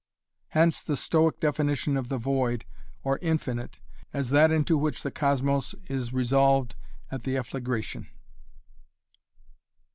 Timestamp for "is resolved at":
5.89-7.21